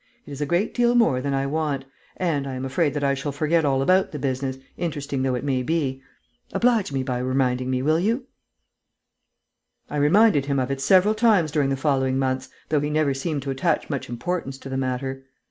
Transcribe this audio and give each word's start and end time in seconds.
It 0.25 0.31
is 0.31 0.41
a 0.41 0.47
great 0.47 0.73
deal 0.73 0.95
more 0.95 1.21
than 1.21 1.35
I 1.35 1.45
want; 1.45 1.85
and 2.17 2.47
I 2.47 2.55
am 2.55 2.65
afraid 2.65 2.95
that 2.95 3.03
I 3.03 3.13
shall 3.13 3.31
forget 3.31 3.63
all 3.63 3.83
about 3.83 4.11
the 4.11 4.17
business, 4.17 4.57
interesting 4.75 5.21
though 5.21 5.35
it 5.35 5.43
may 5.43 5.61
be. 5.61 6.01
Oblige 6.53 6.91
me 6.91 7.03
by 7.03 7.19
reminding 7.19 7.69
me, 7.69 7.83
will 7.83 7.99
you?" 7.99 8.25
I 9.91 9.97
reminded 9.97 10.47
him 10.47 10.57
of 10.57 10.71
it 10.71 10.81
several 10.81 11.13
times 11.13 11.51
during 11.51 11.69
the 11.69 11.77
following 11.77 12.17
months, 12.17 12.49
though 12.69 12.79
he 12.79 12.89
never 12.89 13.13
seemed 13.13 13.43
to 13.43 13.51
attach 13.51 13.91
much 13.91 14.09
importance 14.09 14.57
to 14.57 14.69
the 14.69 14.75
matter. 14.77 15.23